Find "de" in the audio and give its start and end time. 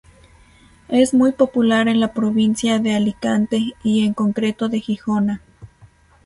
2.79-2.95, 4.67-4.79